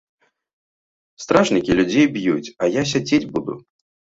Стражнікі 1.25 1.77
людзей 1.81 2.09
б'юць, 2.17 2.53
а 2.65 2.73
я 2.79 2.89
сядзець 2.93 3.25
буду? 3.37 3.53